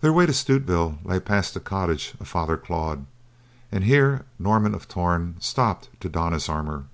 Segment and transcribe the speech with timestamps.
[0.00, 3.06] Their way to Stutevill lay past the cottage of Father Claude,
[3.70, 6.86] and here Norman of Torn stopped to don his armor.